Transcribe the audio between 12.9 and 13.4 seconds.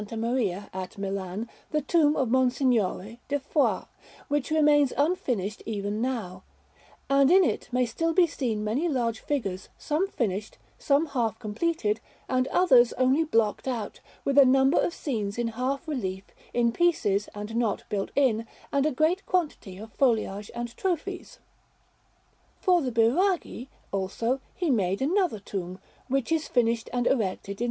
only